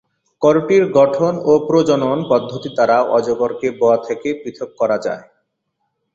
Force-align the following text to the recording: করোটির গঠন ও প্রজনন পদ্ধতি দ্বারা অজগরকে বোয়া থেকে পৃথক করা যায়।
করোটির 0.41 0.83
গঠন 0.97 1.33
ও 1.43 1.53
প্রজনন 1.67 2.19
পদ্ধতি 2.31 2.69
দ্বারা 2.75 2.97
অজগরকে 3.17 3.67
বোয়া 3.79 3.97
থেকে 4.07 4.29
পৃথক 4.41 4.69
করা 4.79 4.97
যায়। 5.05 5.25